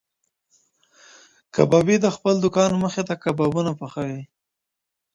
[1.55, 4.21] کبابي د خپل دوکان مخې ته کبابونه پخوي.